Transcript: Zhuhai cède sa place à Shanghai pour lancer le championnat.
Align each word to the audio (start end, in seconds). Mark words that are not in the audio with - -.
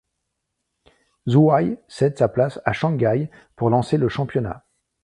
Zhuhai 1.29 1.77
cède 1.87 2.17
sa 2.17 2.27
place 2.27 2.59
à 2.65 2.73
Shanghai 2.73 3.29
pour 3.55 3.69
lancer 3.69 3.97
le 3.97 4.09
championnat. 4.09 4.65